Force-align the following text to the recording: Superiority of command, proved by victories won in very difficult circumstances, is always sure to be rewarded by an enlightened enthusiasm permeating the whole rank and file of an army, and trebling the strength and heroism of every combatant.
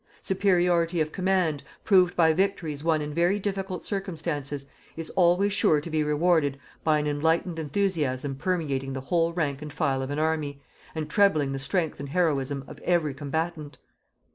Superiority 0.23 0.99
of 0.99 1.11
command, 1.11 1.61
proved 1.83 2.15
by 2.15 2.33
victories 2.33 2.83
won 2.83 3.03
in 3.03 3.13
very 3.13 3.37
difficult 3.37 3.85
circumstances, 3.85 4.65
is 4.97 5.11
always 5.11 5.53
sure 5.53 5.79
to 5.79 5.89
be 5.91 6.03
rewarded 6.03 6.59
by 6.83 6.97
an 6.97 7.05
enlightened 7.05 7.59
enthusiasm 7.59 8.33
permeating 8.35 8.93
the 8.93 9.01
whole 9.01 9.31
rank 9.31 9.61
and 9.61 9.71
file 9.71 10.01
of 10.01 10.09
an 10.09 10.17
army, 10.17 10.59
and 10.95 11.07
trebling 11.07 11.51
the 11.51 11.59
strength 11.59 11.99
and 11.99 12.09
heroism 12.09 12.63
of 12.67 12.79
every 12.79 13.13
combatant. 13.13 13.77